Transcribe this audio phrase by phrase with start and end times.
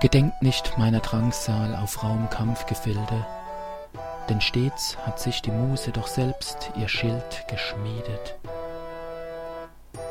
[0.00, 3.26] Gedenkt nicht meiner Drangsal auf rauem Kampfgefilde,
[4.28, 8.36] denn stets hat sich die Muse doch selbst ihr Schild geschmiedet.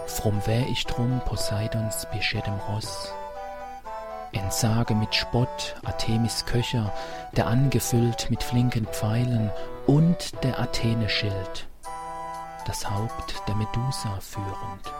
[0.07, 3.11] Fromm wär ich drum Poseidons beschädem Ross,
[4.31, 6.91] entsage mit Spott Artemis Köcher,
[7.35, 9.51] der angefüllt mit flinken Pfeilen
[9.85, 11.67] und der Athene Schild,
[12.65, 14.91] das Haupt der Medusa führend.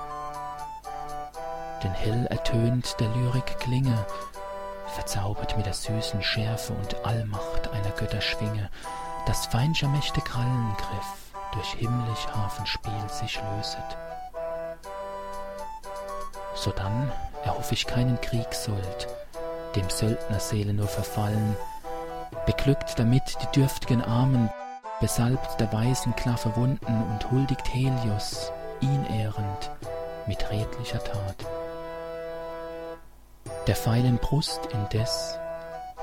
[1.84, 4.06] Denn hell ertönt der Lyrik Klinge,
[4.94, 8.70] verzaubert mit der süßen Schärfe und Allmacht einer Götterschwinge,
[9.26, 13.98] das feinscher Mächte Krallengriff durch himmlisch Hafenspiel sich löset.
[16.56, 17.12] Sodann
[17.44, 19.08] erhoff ich keinen Kriegssold,
[19.76, 21.56] dem Söldnerseele nur verfallen,
[22.46, 24.50] beglückt damit die dürft'gen Armen,
[25.00, 29.72] besalbt der weißen Klaffe Wunden und huldigt Helios, ihn ehrend,
[30.28, 31.63] mit redlicher Tat.
[33.68, 35.40] Der feilen Brust indes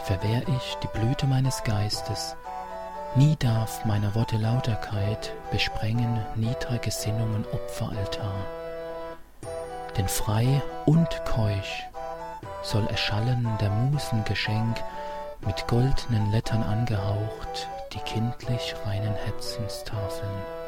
[0.05, 2.35] verwehr ich die Blüte meines Geistes,
[3.17, 8.47] nie darf meiner Worte Lauterkeit besprengen niedre Gesinnungen Opferaltar.
[9.99, 11.87] Denn frei und keusch
[12.63, 14.83] soll erschallen der Musen Geschenk,
[15.47, 20.60] mit goldnen Lettern angehaucht, die kindlich reinen Herzenstafeln.